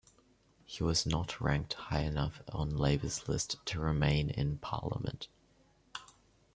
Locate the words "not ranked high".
1.05-1.99